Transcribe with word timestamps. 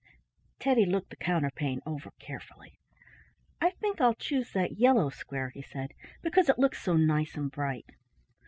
Teddy 0.57 0.83
looked 0.83 1.11
the 1.11 1.15
counterpane 1.15 1.79
over 1.85 2.09
carefully. 2.17 2.79
"I 3.61 3.69
think 3.69 4.01
I'll 4.01 4.15
choose 4.15 4.51
that 4.53 4.77
yellow 4.79 5.09
square," 5.09 5.49
he 5.51 5.61
said, 5.61 5.93
"because 6.23 6.49
it 6.49 6.57
looks 6.57 6.81
so 6.81 6.97
nice 6.97 7.35
and 7.35 7.51
bright." 7.51 7.85